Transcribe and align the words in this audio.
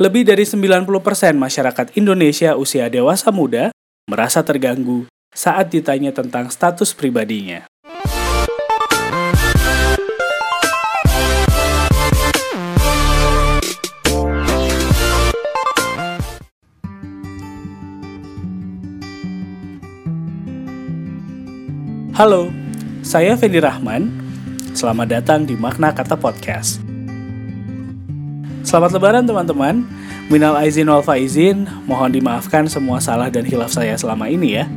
Lebih 0.00 0.24
dari 0.24 0.48
90% 0.48 0.88
masyarakat 1.36 1.92
Indonesia 2.00 2.56
usia 2.56 2.88
dewasa 2.88 3.28
muda 3.28 3.68
merasa 4.08 4.40
terganggu 4.40 5.04
saat 5.36 5.68
ditanya 5.68 6.16
tentang 6.16 6.48
status 6.48 6.96
pribadinya. 6.96 7.68
Halo, 22.16 22.48
saya 23.04 23.36
Fendi 23.36 23.60
Rahman. 23.60 24.08
Selamat 24.72 25.20
datang 25.20 25.44
di 25.44 25.52
Makna 25.52 25.92
Kata 25.92 26.16
Podcast. 26.16 26.81
Selamat 28.62 28.94
lebaran 28.94 29.26
teman-teman. 29.26 29.82
Minal 30.30 30.54
aizin 30.62 30.86
wal 30.86 31.02
faizin, 31.02 31.66
mohon 31.82 32.14
dimaafkan 32.14 32.70
semua 32.70 33.02
salah 33.02 33.26
dan 33.26 33.42
hilaf 33.42 33.74
saya 33.74 33.98
selama 33.98 34.30
ini 34.30 34.54
ya. 34.54 34.70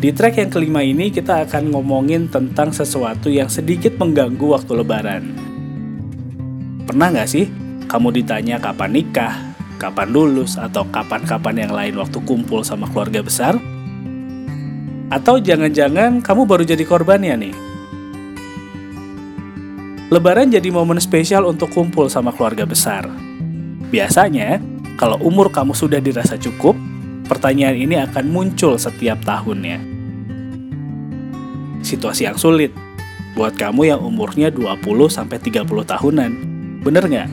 Di 0.00 0.08
track 0.08 0.40
yang 0.40 0.48
kelima 0.48 0.80
ini 0.80 1.12
kita 1.12 1.44
akan 1.44 1.68
ngomongin 1.76 2.32
tentang 2.32 2.72
sesuatu 2.72 3.28
yang 3.28 3.52
sedikit 3.52 3.92
mengganggu 4.00 4.56
waktu 4.56 4.72
lebaran. 4.72 5.24
Pernah 6.88 7.12
nggak 7.12 7.28
sih 7.28 7.52
kamu 7.84 8.24
ditanya 8.24 8.56
kapan 8.56 8.96
nikah, 8.96 9.36
kapan 9.76 10.08
lulus, 10.08 10.56
atau 10.56 10.88
kapan-kapan 10.88 11.68
yang 11.68 11.72
lain 11.76 11.94
waktu 12.00 12.24
kumpul 12.24 12.64
sama 12.64 12.88
keluarga 12.88 13.20
besar? 13.20 13.60
Atau 15.12 15.44
jangan-jangan 15.44 16.24
kamu 16.24 16.48
baru 16.48 16.64
jadi 16.64 16.88
korbannya 16.88 17.36
nih? 17.36 17.69
Lebaran 20.10 20.50
jadi 20.50 20.74
momen 20.74 20.98
spesial 20.98 21.46
untuk 21.46 21.70
kumpul 21.70 22.10
sama 22.10 22.34
keluarga 22.34 22.66
besar. 22.66 23.06
Biasanya, 23.94 24.58
kalau 24.98 25.14
umur 25.22 25.54
kamu 25.54 25.70
sudah 25.70 26.02
dirasa 26.02 26.34
cukup, 26.34 26.74
pertanyaan 27.30 27.78
ini 27.78 27.94
akan 27.94 28.26
muncul 28.26 28.74
setiap 28.74 29.22
tahunnya. 29.22 29.78
Situasi 31.86 32.26
yang 32.26 32.34
sulit 32.34 32.74
buat 33.38 33.54
kamu 33.54 33.94
yang 33.94 34.02
umurnya 34.02 34.50
20-30 34.50 35.38
tahunan. 35.86 36.30
Bener 36.82 37.04
nggak? 37.06 37.28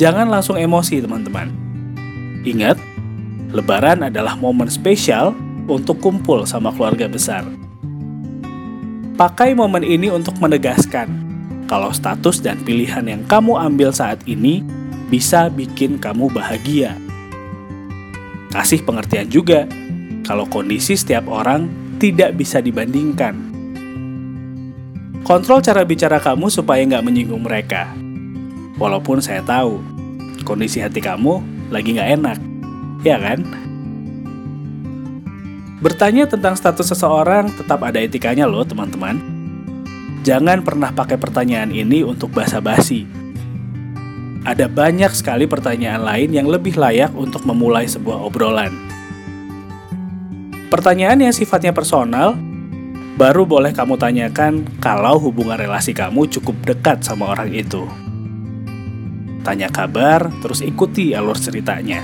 Jangan 0.00 0.32
langsung 0.32 0.56
emosi 0.56 1.04
teman-teman. 1.04 1.52
Ingat, 2.40 2.80
Lebaran 3.52 4.00
adalah 4.00 4.32
momen 4.32 4.72
spesial 4.72 5.36
untuk 5.68 6.00
kumpul 6.00 6.48
sama 6.48 6.72
keluarga 6.72 7.04
besar. 7.04 7.65
Pakai 9.16 9.56
momen 9.56 9.80
ini 9.80 10.12
untuk 10.12 10.36
menegaskan 10.44 11.08
kalau 11.64 11.88
status 11.88 12.36
dan 12.44 12.60
pilihan 12.60 13.00
yang 13.08 13.24
kamu 13.24 13.56
ambil 13.56 13.88
saat 13.88 14.20
ini 14.28 14.60
bisa 15.08 15.48
bikin 15.48 15.96
kamu 15.96 16.28
bahagia. 16.28 17.00
Kasih 18.52 18.84
pengertian 18.84 19.32
juga 19.32 19.64
kalau 20.20 20.44
kondisi 20.44 21.00
setiap 21.00 21.32
orang 21.32 21.64
tidak 21.96 22.36
bisa 22.36 22.60
dibandingkan. 22.60 23.40
Kontrol 25.24 25.64
cara 25.64 25.80
bicara 25.88 26.20
kamu 26.20 26.52
supaya 26.52 26.84
nggak 26.84 27.04
menyinggung 27.08 27.40
mereka. 27.40 27.88
Walaupun 28.76 29.24
saya 29.24 29.40
tahu, 29.40 29.80
kondisi 30.44 30.84
hati 30.84 31.00
kamu 31.00 31.40
lagi 31.72 31.96
nggak 31.96 32.10
enak, 32.20 32.38
ya 33.00 33.16
kan? 33.16 33.65
Bertanya 35.76 36.24
tentang 36.24 36.56
status 36.56 36.88
seseorang 36.88 37.52
tetap 37.52 37.84
ada 37.84 38.00
etikanya 38.00 38.48
loh 38.48 38.64
teman-teman. 38.64 39.20
Jangan 40.24 40.64
pernah 40.64 40.88
pakai 40.90 41.20
pertanyaan 41.20 41.68
ini 41.68 42.00
untuk 42.00 42.32
basa-basi. 42.32 43.04
Ada 44.46 44.72
banyak 44.72 45.12
sekali 45.12 45.44
pertanyaan 45.44 46.00
lain 46.00 46.30
yang 46.32 46.48
lebih 46.48 46.80
layak 46.80 47.12
untuk 47.12 47.44
memulai 47.44 47.84
sebuah 47.84 48.24
obrolan. 48.24 48.72
Pertanyaan 50.72 51.28
yang 51.28 51.34
sifatnya 51.34 51.76
personal 51.76 52.34
baru 53.20 53.44
boleh 53.44 53.76
kamu 53.76 54.00
tanyakan 54.00 54.66
kalau 54.80 55.20
hubungan 55.20 55.60
relasi 55.60 55.92
kamu 55.92 56.26
cukup 56.32 56.56
dekat 56.64 57.04
sama 57.04 57.36
orang 57.36 57.52
itu. 57.52 57.84
Tanya 59.44 59.70
kabar, 59.70 60.26
terus 60.42 60.64
ikuti 60.64 61.14
alur 61.14 61.38
ceritanya. 61.38 62.02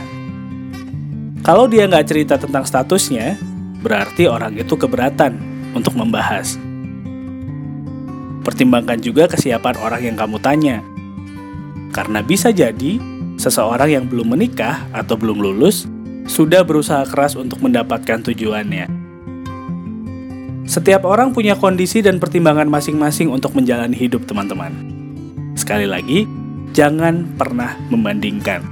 Kalau 1.42 1.66
dia 1.66 1.90
nggak 1.90 2.06
cerita 2.06 2.38
tentang 2.38 2.62
statusnya, 2.62 3.34
berarti 3.82 4.30
orang 4.30 4.54
itu 4.56 4.78
keberatan 4.78 5.36
untuk 5.74 5.98
membahas. 5.98 6.56
Pertimbangkan 8.42 8.98
juga 8.98 9.30
kesiapan 9.30 9.76
orang 9.78 10.02
yang 10.02 10.16
kamu 10.18 10.38
tanya. 10.42 10.82
Karena 11.92 12.24
bisa 12.24 12.50
jadi 12.50 12.98
seseorang 13.36 13.90
yang 13.90 14.04
belum 14.08 14.34
menikah 14.34 14.86
atau 14.94 15.14
belum 15.14 15.38
lulus 15.38 15.86
sudah 16.26 16.62
berusaha 16.62 17.02
keras 17.10 17.34
untuk 17.34 17.58
mendapatkan 17.62 18.22
tujuannya. 18.22 18.86
Setiap 20.62 21.04
orang 21.04 21.34
punya 21.34 21.58
kondisi 21.58 22.00
dan 22.00 22.22
pertimbangan 22.22 22.70
masing-masing 22.70 23.28
untuk 23.28 23.52
menjalani 23.52 23.98
hidup, 23.98 24.24
teman-teman. 24.24 24.72
Sekali 25.58 25.84
lagi, 25.84 26.24
jangan 26.72 27.28
pernah 27.36 27.76
membandingkan. 27.92 28.64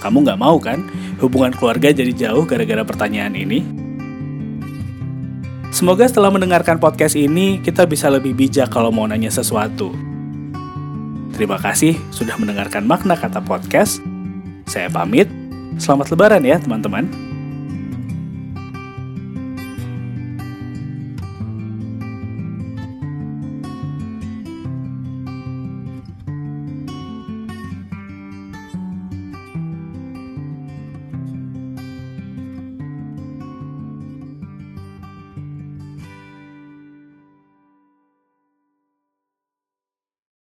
Kamu 0.00 0.22
nggak 0.22 0.40
mau 0.40 0.56
kan 0.62 0.86
hubungan 1.20 1.52
keluarga 1.52 1.92
jadi 1.92 2.12
jauh 2.12 2.44
gara-gara 2.44 2.84
pertanyaan 2.84 3.34
ini? 3.36 3.60
Semoga 5.74 6.08
setelah 6.08 6.32
mendengarkan 6.32 6.80
podcast 6.80 7.18
ini, 7.18 7.60
kita 7.60 7.84
bisa 7.84 8.08
lebih 8.08 8.32
bijak 8.32 8.72
kalau 8.72 8.88
mau 8.88 9.04
nanya 9.04 9.28
sesuatu. 9.28 9.92
Terima 11.36 11.60
kasih 11.60 12.00
sudah 12.08 12.40
mendengarkan 12.40 12.88
makna 12.88 13.12
kata 13.12 13.44
podcast. 13.44 14.00
Saya 14.64 14.88
pamit. 14.88 15.28
Selamat 15.76 16.08
lebaran 16.08 16.40
ya 16.48 16.56
teman-teman. 16.56 17.25